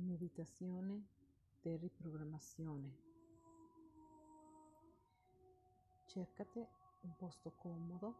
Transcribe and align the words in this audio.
Meditazione 0.00 1.06
di 1.60 1.76
riprogrammazione. 1.76 2.96
Cercate 6.06 6.68
un 7.00 7.16
posto 7.16 7.52
comodo 7.56 8.14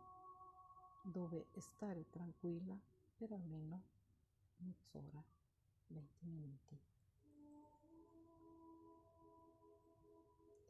dove 1.03 1.47
stare 1.57 2.09
tranquilla 2.11 2.77
per 3.17 3.33
almeno 3.33 3.83
mezz'ora, 4.57 5.23
20 5.87 6.27
minuti. 6.27 6.79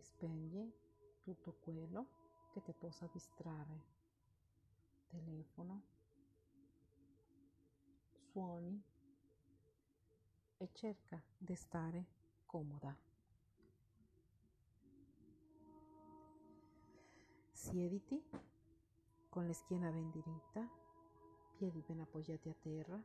Spegni 0.01 0.73
tutto 1.23 1.55
quello 1.55 2.07
che 2.53 2.63
ti 2.63 2.73
possa 2.73 3.09
distrarre, 3.13 3.83
telefono, 5.09 5.83
suoni 8.31 8.97
e 10.59 10.71
cerca 10.73 11.23
di 11.37 11.55
stare 11.55 12.07
comoda. 12.45 12.97
Siediti 17.53 18.23
con 19.29 19.47
la 19.47 19.53
schiena 19.53 19.91
ben 19.91 20.11
diritta, 20.11 20.69
piedi 21.57 21.81
ben 21.83 22.01
appoggiati 22.01 22.49
a 22.49 22.55
terra, 22.55 23.01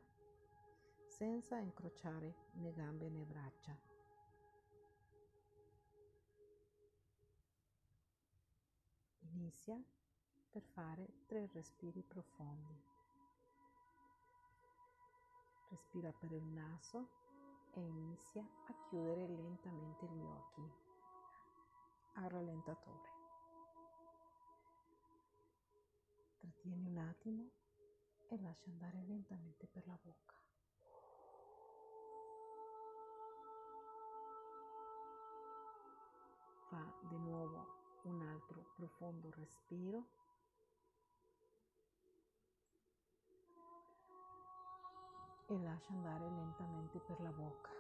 senza 1.06 1.58
incrociare 1.58 2.36
né 2.54 2.74
gambe 2.74 3.10
né 3.10 3.24
braccia. 3.24 3.78
Inizia 9.34 9.80
per 10.50 10.64
fare 10.64 11.08
tre 11.26 11.50
respiri 11.54 12.02
profondi. 12.04 12.82
Respira 15.70 16.12
per 16.12 16.32
il 16.32 16.46
naso 16.46 17.22
e 17.76 17.82
inizia 17.82 18.48
a 18.66 18.74
chiudere 18.88 19.28
lentamente 19.28 20.06
gli 20.08 20.24
occhi 20.26 20.72
al 22.14 22.30
rallentatore. 22.30 23.12
Trattieni 26.38 26.86
un 26.86 26.98
attimo 26.98 27.50
e 28.28 28.40
lascia 28.40 28.70
andare 28.70 29.04
lentamente 29.08 29.68
per 29.68 29.88
la 29.88 29.98
bocca. 30.02 30.36
Fa 36.68 36.94
di 37.00 37.18
nuovo 37.18 37.68
un 38.02 38.22
altro 38.22 38.68
profondo 38.74 39.32
respiro 39.32 40.08
e 45.48 45.58
lascia 45.60 45.94
andare 45.94 46.30
lentamente 46.30 47.00
per 47.00 47.20
la 47.22 47.32
bocca. 47.32 47.72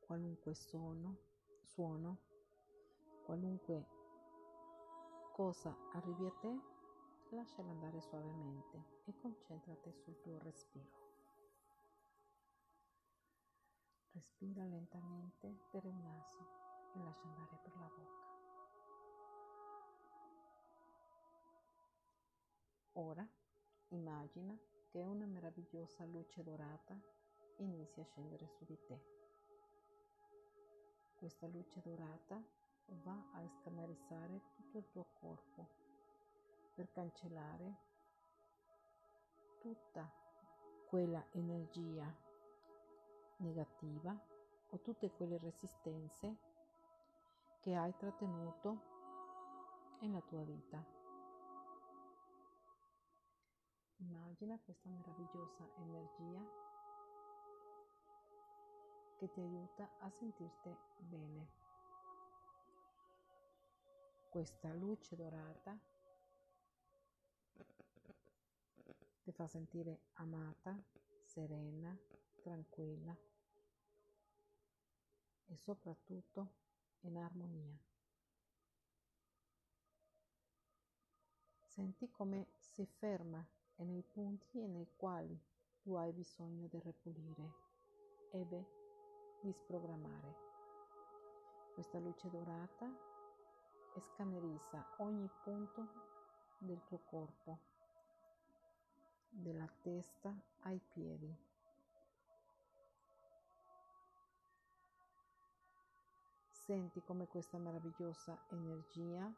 Qualunque 0.00 0.54
suono, 0.54 1.16
suono, 1.62 2.16
qualunque 3.24 3.84
cosa 5.32 5.76
arrivi 5.92 6.26
a 6.26 6.32
te, 6.40 6.60
lasciala 7.30 7.70
andare 7.70 8.00
suavemente 8.00 9.02
e 9.04 9.14
concentrati 9.20 9.92
sul 9.92 10.18
tuo 10.20 10.38
respiro. 10.38 11.06
Respira 14.12 14.64
lentamente 14.64 15.54
per 15.70 15.84
il 15.84 15.94
naso 15.94 16.38
e 16.94 17.02
lascia 17.02 17.28
andare 17.28 17.58
per 17.62 17.76
la 17.76 17.90
bocca. 17.94 18.27
Ora 23.00 23.24
immagina 23.90 24.58
che 24.88 25.04
una 25.04 25.24
meravigliosa 25.24 26.04
luce 26.04 26.42
dorata 26.42 27.00
inizia 27.58 28.02
a 28.02 28.06
scendere 28.06 28.48
su 28.48 28.64
di 28.64 28.76
te. 28.86 29.00
Questa 31.14 31.46
luce 31.46 31.80
dorata 31.80 32.42
va 33.04 33.24
a 33.34 33.48
scannerizzare 33.60 34.40
tutto 34.56 34.78
il 34.78 34.88
tuo 34.90 35.06
corpo 35.20 35.68
per 36.74 36.90
cancellare 36.90 37.76
tutta 39.60 40.10
quella 40.88 41.24
energia 41.30 42.12
negativa 43.36 44.18
o 44.70 44.80
tutte 44.80 45.12
quelle 45.12 45.38
resistenze 45.38 46.36
che 47.60 47.76
hai 47.76 47.94
trattenuto 47.96 48.80
nella 50.00 50.20
tua 50.22 50.42
vita. 50.42 50.97
Immagina 54.00 54.58
questa 54.64 54.88
meravigliosa 54.88 55.68
energia 55.74 56.46
che 59.16 59.28
ti 59.28 59.40
aiuta 59.40 59.90
a 59.98 60.10
sentirti 60.10 60.78
bene. 60.96 61.48
Questa 64.28 64.72
luce 64.72 65.16
dorata 65.16 65.76
ti 69.22 69.32
fa 69.32 69.48
sentire 69.48 70.02
amata, 70.14 70.80
serena, 71.20 71.98
tranquilla 72.36 73.16
e 75.46 75.56
soprattutto 75.56 76.52
in 77.00 77.16
armonia. 77.16 77.76
Senti 81.64 82.08
come 82.10 82.48
si 82.58 82.86
ferma 82.86 83.44
e 83.78 83.84
nei 83.84 84.02
punti 84.02 84.66
nei 84.66 84.88
quali 84.96 85.38
tu 85.80 85.94
hai 85.94 86.12
bisogno 86.12 86.66
di 86.66 86.80
ripulire 86.80 87.52
e 88.32 88.46
di 89.40 89.52
sprogrammare. 89.52 90.46
Questa 91.74 91.98
luce 91.98 92.28
dorata 92.28 92.90
scannerizza 94.00 94.84
ogni 94.98 95.28
punto 95.42 95.88
del 96.58 96.82
tuo 96.84 96.98
corpo, 97.04 97.58
dalla 99.28 99.68
testa 99.80 100.34
ai 100.62 100.80
piedi. 100.92 101.36
Senti 106.50 107.00
come 107.02 107.26
questa 107.26 107.58
meravigliosa 107.58 108.38
energia 108.48 109.32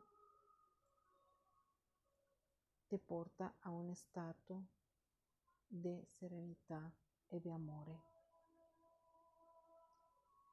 ti 2.91 2.99
porta 2.99 3.55
a 3.61 3.71
un 3.71 3.95
stato 3.95 4.65
di 5.65 6.05
serenità 6.07 6.93
e 7.29 7.39
di 7.39 7.49
amore. 7.49 8.03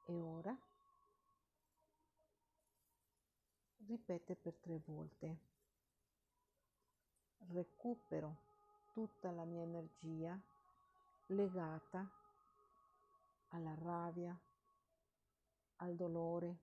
E 0.04 0.20
ora 0.20 0.56
ripete 3.78 4.36
per 4.36 4.54
tre 4.54 4.78
volte. 4.84 5.38
Recupero 7.48 8.36
tutta 8.92 9.32
la 9.32 9.44
mia 9.44 9.62
energia 9.62 10.40
legata 11.26 12.08
alla 13.48 13.74
rabbia, 13.74 14.40
al 15.78 15.96
dolore, 15.96 16.58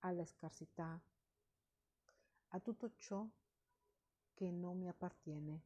alla 0.00 0.24
scarsità, 0.24 1.00
a 2.48 2.58
tutto 2.58 2.96
ciò 2.96 3.24
che 4.38 4.52
non 4.52 4.78
mi 4.78 4.86
appartiene 4.86 5.62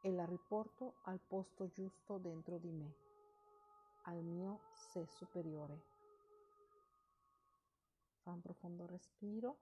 e 0.00 0.10
la 0.10 0.24
riporto 0.24 0.94
al 1.02 1.20
posto 1.20 1.68
giusto 1.68 2.16
dentro 2.16 2.56
di 2.56 2.70
me, 2.70 2.94
al 4.04 4.22
mio 4.22 4.60
sé 4.72 5.04
superiore. 5.04 5.84
Fa 8.22 8.30
un 8.30 8.40
profondo 8.40 8.86
respiro 8.86 9.58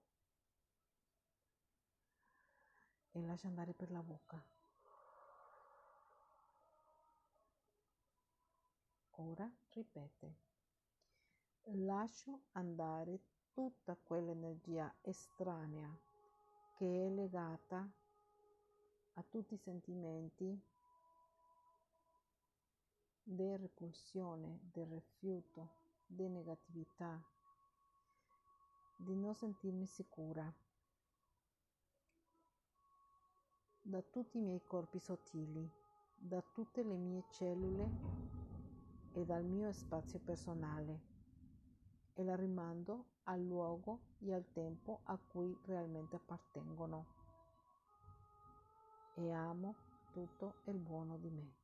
e 3.10 3.20
lascia 3.22 3.48
andare 3.48 3.74
per 3.74 3.90
la 3.90 4.02
bocca. 4.04 4.40
Ora 9.16 9.52
ripete. 9.70 10.36
Lascio 11.62 12.42
andare 12.52 13.20
tutta 13.50 13.96
quell'energia 13.96 14.94
estranea 15.00 16.05
che 16.76 17.06
è 17.06 17.08
legata 17.08 17.90
a 19.14 19.22
tutti 19.22 19.54
i 19.54 19.56
sentimenti 19.56 20.60
di 23.22 23.56
repulsione, 23.56 24.60
di 24.72 24.84
rifiuto, 24.84 25.70
di 26.06 26.28
negatività, 26.28 27.18
di 28.94 29.16
non 29.16 29.34
sentirmi 29.34 29.86
sicura. 29.86 30.52
Da 33.80 34.02
tutti 34.02 34.36
i 34.36 34.42
miei 34.42 34.62
corpi 34.66 34.98
sottili, 34.98 35.66
da 36.14 36.42
tutte 36.42 36.82
le 36.82 36.96
mie 36.96 37.24
cellule 37.30 37.90
e 39.12 39.24
dal 39.24 39.44
mio 39.44 39.72
spazio 39.72 40.18
personale 40.18 41.15
e 42.16 42.24
la 42.24 42.34
rimando 42.34 43.04
al 43.24 43.44
luogo 43.44 44.00
e 44.20 44.32
al 44.32 44.50
tempo 44.52 45.00
a 45.04 45.18
cui 45.18 45.56
realmente 45.66 46.16
appartengono. 46.16 47.04
E 49.14 49.30
amo 49.32 49.74
tutto 50.12 50.54
il 50.64 50.78
buono 50.78 51.18
di 51.18 51.28
me. 51.28 51.54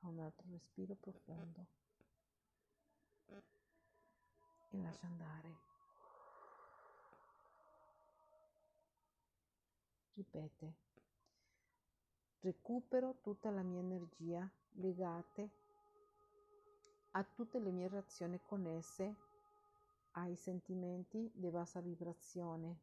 Un 0.00 0.20
altro 0.20 0.46
respiro 0.50 0.94
profondo 0.94 1.66
e 4.70 4.80
lascia 4.80 5.06
andare. 5.06 5.56
Ripete. 10.14 10.74
Recupero 12.40 13.16
tutta 13.22 13.50
la 13.50 13.62
mia 13.62 13.80
energia 13.80 14.48
legate 14.72 15.63
a 17.16 17.22
tutte 17.22 17.60
le 17.60 17.70
mie 17.70 17.86
reazioni 17.86 18.40
connesse 18.42 19.14
ai 20.12 20.34
sentimenti 20.34 21.30
di 21.32 21.48
bassa 21.48 21.80
vibrazione, 21.80 22.80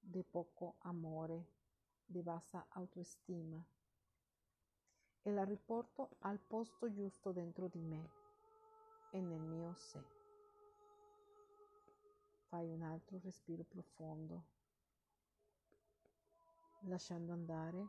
di 0.00 0.24
poco 0.24 0.74
amore, 0.80 1.46
di 2.04 2.20
bassa 2.20 2.66
autostima 2.70 3.64
e 5.22 5.30
la 5.30 5.44
riporto 5.44 6.16
al 6.20 6.40
posto 6.40 6.90
giusto 6.90 7.30
dentro 7.30 7.68
di 7.68 7.78
me 7.78 8.10
e 9.10 9.20
nel 9.20 9.40
mio 9.40 9.72
sé. 9.74 10.02
Fai 12.48 12.68
un 12.68 12.82
altro 12.82 13.20
respiro 13.22 13.62
profondo, 13.62 14.42
lasciando 16.80 17.32
andare 17.32 17.86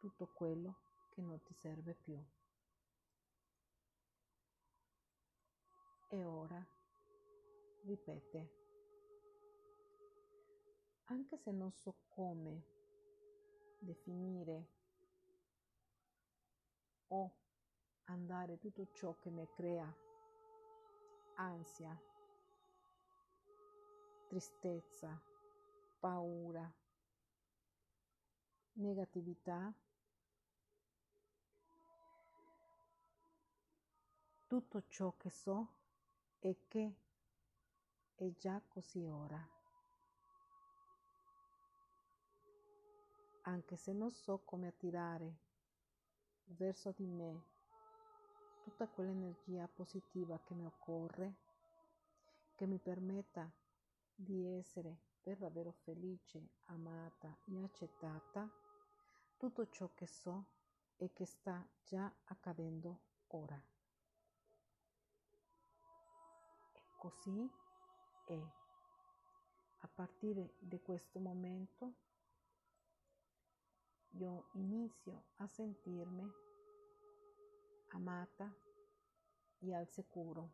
tutto 0.00 0.28
quello 0.32 0.74
che 1.10 1.20
non 1.20 1.42
ti 1.42 1.52
serve 1.52 1.92
più. 1.92 2.18
E 6.14 6.24
ora. 6.24 6.62
Ripete, 7.84 8.50
anche 11.04 11.36
se 11.38 11.50
non 11.50 11.72
so 11.72 11.94
come 12.08 12.62
definire 13.78 14.68
o 17.08 17.32
andare 18.04 18.58
tutto 18.58 18.86
ciò 18.92 19.16
che 19.16 19.30
mi 19.30 19.48
crea 19.56 19.90
ansia, 21.36 21.98
tristezza, 24.28 25.18
paura, 25.98 26.70
negatività, 28.74 29.74
tutto 34.46 34.82
ciò 34.86 35.16
che 35.16 35.30
so 35.30 35.80
è 36.48 36.56
che 36.66 36.92
è 38.16 38.28
già 38.36 38.60
così 38.68 39.06
ora. 39.06 39.40
Anche 43.42 43.76
se 43.76 43.92
non 43.92 44.10
so 44.10 44.40
come 44.44 44.66
attirare 44.66 45.36
verso 46.46 46.90
di 46.90 47.06
me 47.06 47.44
tutta 48.64 48.88
quell'energia 48.88 49.68
positiva 49.68 50.40
che 50.42 50.54
mi 50.54 50.66
occorre, 50.66 51.34
che 52.56 52.66
mi 52.66 52.78
permetta 52.78 53.48
di 54.12 54.44
essere 54.44 54.98
per 55.22 55.36
davvero 55.38 55.70
felice, 55.84 56.48
amata 56.64 57.36
e 57.44 57.62
accettata, 57.62 58.48
tutto 59.36 59.68
ciò 59.68 59.88
che 59.94 60.06
so 60.06 60.44
e 60.96 61.12
che 61.12 61.24
sta 61.24 61.64
già 61.84 62.12
accadendo 62.24 62.98
ora. 63.28 63.81
Così 67.02 67.50
è. 68.26 68.40
A 69.80 69.88
partire 69.92 70.54
da 70.60 70.78
questo 70.78 71.18
momento 71.18 71.94
io 74.10 74.44
inizio 74.52 75.24
a 75.38 75.48
sentirmi 75.48 76.30
amata 77.88 78.54
e 79.58 79.74
al 79.74 79.88
sicuro. 79.88 80.52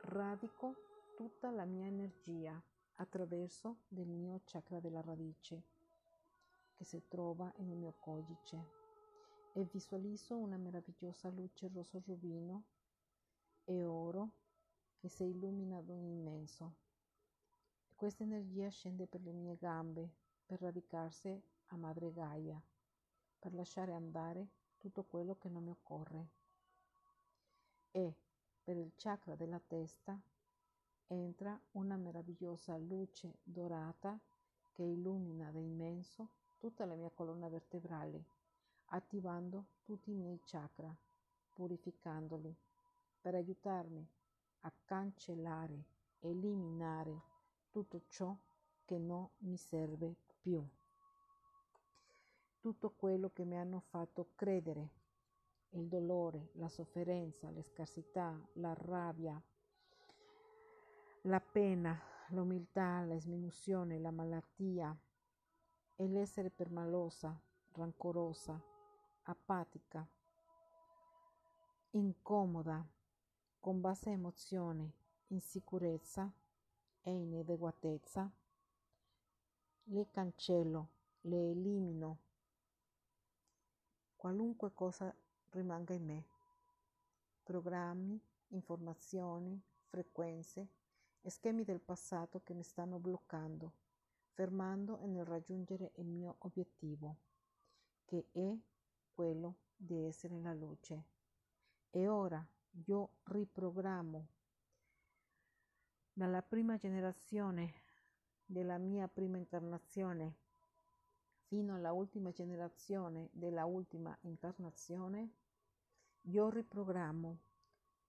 Radico 0.00 0.74
tutta 1.14 1.52
la 1.52 1.64
mia 1.64 1.86
energia 1.86 2.60
attraverso 2.96 3.84
il 3.90 4.08
mio 4.08 4.40
chakra 4.44 4.80
della 4.80 5.00
radice 5.00 5.62
che 6.74 6.84
si 6.84 7.06
trova 7.06 7.52
nel 7.58 7.76
mio 7.76 7.94
codice 8.00 8.72
e 9.52 9.62
visualizzo 9.62 10.36
una 10.36 10.56
meravigliosa 10.56 11.28
luce 11.28 11.70
rosso 11.72 12.02
rubino 12.04 12.64
e 13.62 13.84
oro 13.84 14.42
che 15.04 15.10
si 15.10 15.24
illumina 15.24 15.76
ad 15.76 15.88
un 15.90 16.02
immenso. 16.02 16.76
Questa 17.94 18.22
energia 18.22 18.70
scende 18.70 19.06
per 19.06 19.20
le 19.20 19.32
mie 19.32 19.54
gambe 19.58 20.08
per 20.46 20.62
radicarsi 20.62 21.28
a 21.66 21.76
Madre 21.76 22.10
Gaia, 22.10 22.58
per 23.38 23.52
lasciare 23.52 23.92
andare 23.92 24.48
tutto 24.78 25.02
quello 25.02 25.36
che 25.36 25.50
non 25.50 25.64
mi 25.64 25.72
occorre. 25.72 26.28
E 27.90 28.14
per 28.64 28.78
il 28.78 28.92
chakra 28.96 29.34
della 29.34 29.60
testa 29.60 30.18
entra 31.08 31.60
una 31.72 31.98
meravigliosa 31.98 32.74
luce 32.78 33.40
dorata 33.42 34.18
che 34.72 34.84
illumina 34.84 35.50
da 35.50 35.58
immenso 35.58 36.30
tutta 36.56 36.86
la 36.86 36.94
mia 36.94 37.10
colonna 37.10 37.50
vertebrale, 37.50 38.24
attivando 38.86 39.66
tutti 39.82 40.12
i 40.12 40.14
miei 40.14 40.40
chakra, 40.46 40.96
purificandoli, 41.52 42.56
per 43.20 43.34
aiutarmi 43.34 44.22
a 44.64 44.72
cancellare, 44.84 45.84
eliminare 46.20 47.22
tutto 47.70 48.02
ciò 48.08 48.36
che 48.84 48.98
non 48.98 49.28
mi 49.38 49.56
serve 49.56 50.14
più. 50.40 50.66
Tutto 52.60 52.90
quello 52.92 53.30
che 53.30 53.44
mi 53.44 53.58
hanno 53.58 53.80
fatto 53.80 54.30
credere, 54.34 55.02
il 55.70 55.86
dolore, 55.86 56.50
la 56.54 56.68
sofferenza, 56.68 57.50
la 57.50 57.62
scarsità, 57.62 58.38
la 58.54 58.72
rabbia, 58.74 59.40
la 61.22 61.40
pena, 61.40 62.00
l'umiltà, 62.28 63.00
la 63.02 63.18
sminuzione, 63.18 63.98
la 63.98 64.10
malattia 64.10 64.96
e 65.96 66.08
l'essere 66.08 66.50
permalosa, 66.50 67.38
rancorosa, 67.72 68.58
apatica, 69.24 70.06
incomoda, 71.90 72.86
con 73.64 73.80
bassa 73.80 74.10
emozione, 74.10 74.92
insicurezza 75.28 76.30
e 77.00 77.10
inadeguatezza, 77.10 78.30
le 79.84 80.10
cancello, 80.10 80.88
le 81.22 81.52
elimino 81.52 82.18
qualunque 84.16 84.74
cosa 84.74 85.10
rimanga 85.48 85.94
in 85.94 86.04
me, 86.04 86.24
programmi, 87.42 88.20
informazioni, 88.48 89.58
frequenze 89.86 90.68
schemi 91.24 91.64
del 91.64 91.80
passato 91.80 92.42
che 92.42 92.52
mi 92.52 92.64
stanno 92.64 92.98
bloccando, 92.98 93.72
fermando 94.34 94.98
nel 95.06 95.24
raggiungere 95.24 95.92
il 95.94 96.06
mio 96.06 96.36
obiettivo, 96.40 97.16
che 98.04 98.26
è 98.30 98.54
quello 99.14 99.54
di 99.74 100.04
essere 100.04 100.38
la 100.38 100.52
luce. 100.52 101.04
E 101.88 102.08
ora 102.08 102.46
io 102.86 103.10
riprogrammo 103.24 104.26
dalla 106.12 106.42
prima 106.42 106.76
generazione 106.76 107.82
della 108.44 108.78
mia 108.78 109.08
prima 109.08 109.36
incarnazione 109.36 110.36
fino 111.46 111.74
alla 111.74 111.92
ultima 111.92 112.32
generazione 112.32 113.28
della 113.32 113.64
ultima 113.64 114.16
incarnazione, 114.22 115.30
io 116.22 116.48
riprogrammo 116.48 117.38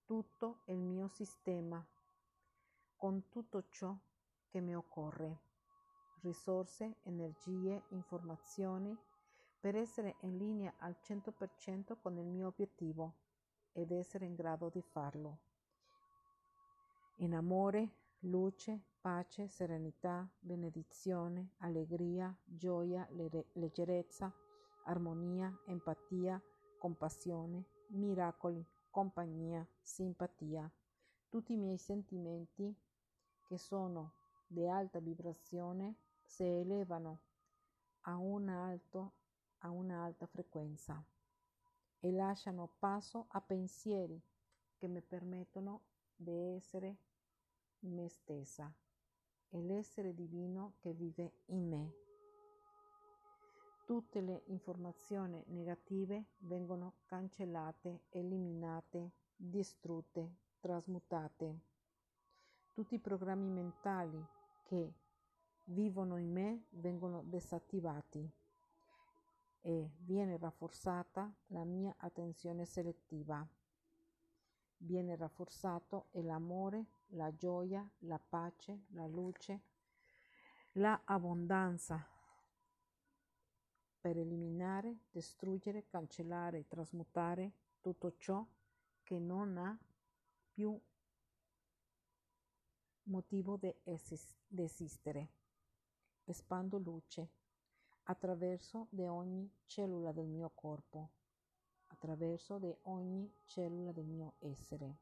tutto 0.04 0.62
il 0.66 0.78
mio 0.78 1.06
sistema 1.08 1.84
con 2.96 3.28
tutto 3.28 3.68
ciò 3.68 3.96
che 4.48 4.60
mi 4.60 4.74
occorre, 4.74 5.40
risorse, 6.22 6.96
energie, 7.02 7.84
informazioni, 7.90 8.96
per 9.60 9.76
essere 9.76 10.16
in 10.20 10.36
linea 10.36 10.74
al 10.78 10.96
100% 11.02 11.96
con 12.00 12.16
il 12.16 12.26
mio 12.26 12.48
obiettivo 12.48 13.14
ed 13.76 13.90
essere 13.90 14.24
in 14.24 14.34
grado 14.34 14.70
di 14.70 14.80
farlo. 14.80 15.38
In 17.16 17.34
amore, 17.34 17.90
luce, 18.20 18.80
pace, 19.00 19.48
serenità, 19.48 20.26
benedizione, 20.38 21.50
allegria, 21.58 22.34
gioia, 22.42 23.06
leggerezza, 23.52 24.32
armonia, 24.84 25.54
empatia, 25.66 26.42
compassione, 26.78 27.64
miracoli, 27.88 28.66
compagnia, 28.90 29.66
simpatia, 29.78 30.70
tutti 31.28 31.52
i 31.52 31.58
miei 31.58 31.78
sentimenti 31.78 32.74
che 33.42 33.58
sono 33.58 34.14
di 34.46 34.66
alta 34.66 35.00
vibrazione 35.00 35.96
si 36.24 36.44
elevano 36.44 37.20
a, 38.02 38.16
un 38.16 38.48
alto, 38.48 39.12
a 39.58 39.70
un'alta 39.70 40.26
frequenza 40.26 41.04
e 42.00 42.12
lasciano 42.12 42.74
passo 42.78 43.26
a 43.30 43.40
pensieri 43.40 44.20
che 44.76 44.88
mi 44.88 45.00
permettono 45.00 45.82
di 46.14 46.32
essere 46.56 46.96
me 47.80 48.08
stessa 48.08 48.72
l'essere 49.50 50.14
divino 50.14 50.74
che 50.80 50.92
vive 50.92 51.32
in 51.46 51.68
me. 51.68 51.94
Tutte 53.84 54.20
le 54.20 54.42
informazioni 54.46 55.42
negative 55.48 56.24
vengono 56.38 56.96
cancellate, 57.06 58.06
eliminate, 58.10 59.12
distrutte, 59.36 60.34
trasmutate. 60.58 61.60
Tutti 62.72 62.94
i 62.94 63.00
programmi 63.00 63.48
mentali 63.48 64.22
che 64.64 64.92
vivono 65.66 66.16
in 66.16 66.32
me 66.32 66.64
vengono 66.70 67.22
disattivati 67.22 68.28
e 69.66 69.90
viene 69.98 70.38
rafforzata 70.38 71.28
la 71.46 71.64
mia 71.64 71.92
attenzione 71.98 72.64
selettiva. 72.64 73.44
Viene 74.76 75.16
rafforzato 75.16 76.06
l'amore, 76.12 76.86
la 77.08 77.34
gioia, 77.34 77.84
la 78.00 78.20
pace, 78.20 78.84
la 78.90 79.08
luce, 79.08 79.60
la 80.74 81.02
abbondanza 81.04 82.00
per 84.00 84.16
eliminare, 84.16 84.98
distruggere, 85.10 85.88
cancellare, 85.88 86.68
trasmutare 86.68 87.50
tutto 87.80 88.14
ciò 88.18 88.46
che 89.02 89.18
non 89.18 89.58
ha 89.58 89.76
più 90.52 90.80
motivo 93.04 93.56
di 93.56 93.74
esistere. 94.54 95.28
Espando 96.24 96.78
luce 96.78 97.45
attraverso 98.08 98.86
di 98.90 99.04
ogni 99.06 99.50
cellula 99.66 100.12
del 100.12 100.26
mio 100.26 100.50
corpo, 100.54 101.10
attraverso 101.88 102.58
di 102.58 102.74
ogni 102.82 103.32
cellula 103.44 103.92
del 103.92 104.06
mio 104.06 104.34
essere. 104.38 104.98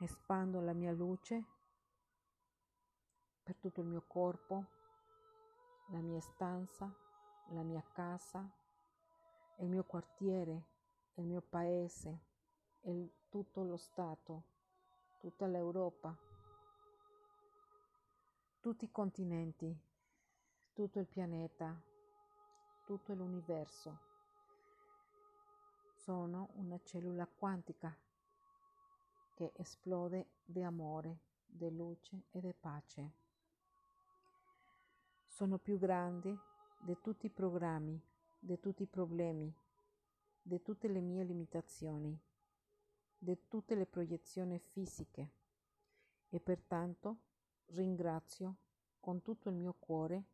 Espando 0.00 0.60
la 0.60 0.72
mia 0.72 0.92
luce 0.92 1.44
per 3.42 3.56
tutto 3.56 3.80
il 3.80 3.88
mio 3.88 4.04
corpo, 4.06 4.66
la 5.88 6.00
mia 6.00 6.20
stanza, 6.20 6.94
la 7.48 7.62
mia 7.62 7.82
casa, 7.92 8.48
il 9.56 9.68
mio 9.68 9.82
quartiere, 9.84 10.66
il 11.14 11.24
mio 11.24 11.40
paese, 11.40 12.20
il, 12.82 13.10
tutto 13.28 13.64
lo 13.64 13.76
Stato, 13.76 14.44
tutta 15.18 15.46
l'Europa, 15.46 16.16
tutti 18.60 18.86
i 18.86 18.90
continenti, 18.90 19.72
tutto 20.72 20.98
il 20.98 21.06
pianeta, 21.06 21.80
tutto 22.84 23.14
l'universo. 23.14 24.06
Sono 25.94 26.50
una 26.54 26.78
cellula 26.82 27.26
quantica 27.26 27.96
che 29.34 29.52
esplode 29.54 30.30
di 30.44 30.62
amore, 30.62 31.20
di 31.46 31.70
luce 31.70 32.24
e 32.32 32.40
di 32.40 32.52
pace. 32.52 33.12
Sono 35.24 35.58
più 35.58 35.78
grandi 35.78 36.36
di 36.80 36.98
tutti 37.00 37.26
i 37.26 37.30
programmi, 37.30 38.00
di 38.40 38.58
tutti 38.58 38.82
i 38.82 38.88
problemi, 38.88 39.54
di 40.42 40.60
tutte 40.62 40.88
le 40.88 41.00
mie 41.00 41.22
limitazioni, 41.22 42.18
di 43.16 43.46
tutte 43.46 43.76
le 43.76 43.86
proiezioni 43.86 44.58
fisiche 44.58 45.30
e 46.28 46.40
pertanto 46.40 47.26
ringrazio 47.68 48.56
con 49.00 49.22
tutto 49.22 49.48
il 49.48 49.54
mio 49.54 49.74
cuore 49.78 50.24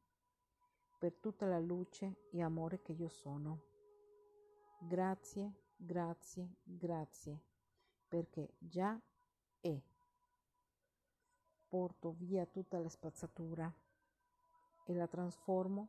per 0.98 1.14
tutta 1.14 1.46
la 1.46 1.58
luce 1.58 2.28
e 2.30 2.42
amore 2.42 2.80
che 2.80 2.92
io 2.92 3.08
sono. 3.08 3.62
Grazie, 4.80 5.52
grazie, 5.76 6.56
grazie, 6.62 7.42
perché 8.08 8.54
già 8.58 8.98
è. 9.60 9.82
Porto 11.68 12.12
via 12.12 12.46
tutta 12.46 12.78
la 12.78 12.88
spazzatura 12.88 13.72
e 14.84 14.94
la 14.94 15.06
trasformo 15.06 15.88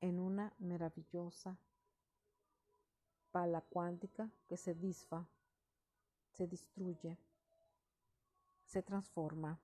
in 0.00 0.18
una 0.18 0.50
meravigliosa 0.58 1.56
palla 3.30 3.60
quantica 3.60 4.30
che 4.46 4.56
si 4.56 4.74
disfa, 4.78 5.26
si 6.30 6.46
distrugge, 6.46 7.16
si 8.62 8.82
trasforma 8.82 9.58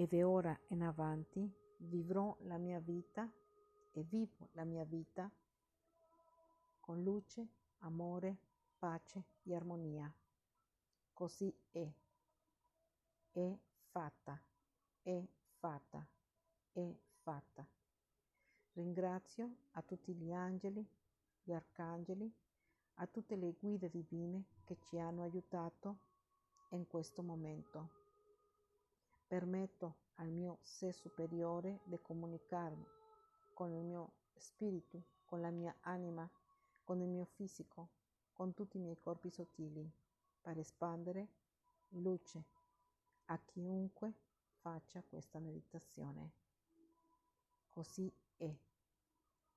e 0.00 0.06
da 0.06 0.28
ora 0.28 0.56
in 0.68 0.82
avanti 0.82 1.52
vivrò 1.78 2.36
la 2.42 2.56
mia 2.56 2.78
vita 2.78 3.28
e 3.90 4.04
vivo 4.04 4.50
la 4.52 4.62
mia 4.62 4.84
vita 4.84 5.28
con 6.78 7.02
luce, 7.02 7.48
amore, 7.78 8.36
pace 8.78 9.24
e 9.42 9.56
armonia. 9.56 10.08
Così 11.12 11.52
è. 11.72 11.92
È 13.32 13.58
fatta, 13.90 14.40
è 15.02 15.20
fatta, 15.58 16.06
è 16.70 16.96
fatta. 17.22 17.66
Ringrazio 18.74 19.56
a 19.72 19.82
tutti 19.82 20.14
gli 20.14 20.32
angeli, 20.32 20.88
gli 21.42 21.52
arcangeli, 21.52 22.32
a 22.94 23.06
tutte 23.08 23.34
le 23.34 23.52
guide 23.58 23.90
divine 23.90 24.44
che 24.62 24.78
ci 24.78 24.96
hanno 25.00 25.22
aiutato 25.22 25.98
in 26.70 26.86
questo 26.86 27.20
momento. 27.24 27.97
Permetto 29.28 29.96
al 30.16 30.28
mio 30.28 30.58
sé 30.62 30.90
superiore 30.90 31.80
di 31.84 31.98
comunicarmi 32.00 32.86
con 33.52 33.70
il 33.72 33.84
mio 33.84 34.12
spirito, 34.34 35.02
con 35.26 35.42
la 35.42 35.50
mia 35.50 35.76
anima, 35.80 36.28
con 36.82 37.00
il 37.00 37.08
mio 37.08 37.26
fisico, 37.26 37.90
con 38.32 38.54
tutti 38.54 38.78
i 38.78 38.80
miei 38.80 38.98
corpi 38.98 39.28
sottili, 39.30 39.86
per 40.40 40.58
espandere 40.58 41.28
luce 41.90 42.42
a 43.26 43.38
chiunque 43.38 44.14
faccia 44.60 45.02
questa 45.02 45.38
meditazione. 45.38 46.30
Così 47.68 48.10
è. 48.38 48.50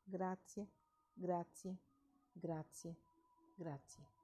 Grazie, 0.04 0.68
grazie, 1.14 1.78
grazie, 2.34 2.96
grazie. 3.56 4.21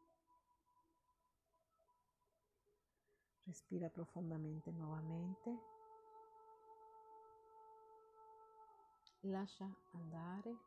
Respira 3.48 3.90
profondamente 3.90 4.72
nuovamente. 4.72 5.58
Lascia 9.22 9.74
andare. 9.92 10.58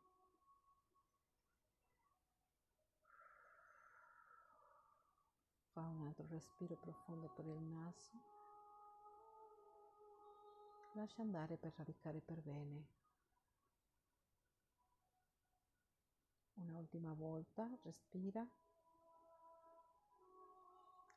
Fa 5.73 5.81
un 5.81 6.07
altro 6.07 6.25
respiro 6.29 6.75
profondo 6.77 7.27
per 7.35 7.45
il 7.45 7.61
naso. 7.61 8.11
Lascia 10.93 11.21
andare 11.21 11.57
per 11.57 11.73
radicare 11.77 12.19
per 12.19 12.41
bene. 12.41 12.87
Una 16.55 16.79
ultima 16.79 17.13
volta, 17.13 17.69
respira. 17.83 18.43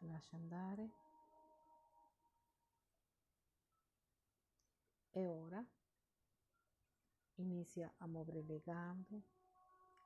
Lascia 0.00 0.36
andare. 0.36 1.03
E 5.16 5.26
ora 5.28 5.64
inizia 7.36 7.94
a 7.98 8.06
muovere 8.08 8.42
le 8.42 8.60
gambe, 8.64 9.22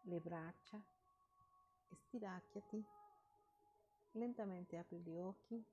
le 0.02 0.20
braccia, 0.20 0.78
stiracchiati, 1.94 2.84
lentamente 4.12 4.76
apri 4.76 4.98
gli 4.98 5.16
occhi 5.16 5.64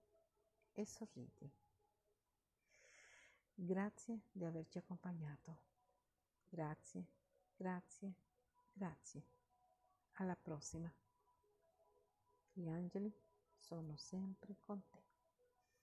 e 0.72 0.86
sorridi. 0.86 1.52
Grazie 3.56 4.22
di 4.32 4.46
averci 4.46 4.78
accompagnato. 4.78 5.58
Grazie, 6.48 7.06
grazie, 7.58 8.14
grazie. 8.72 9.24
Alla 10.14 10.38
prossima. 10.38 10.90
Gli 12.54 12.70
angeli 12.70 13.14
sono 13.58 13.98
sempre 13.98 14.56
con 14.62 14.82
te. 14.90 15.05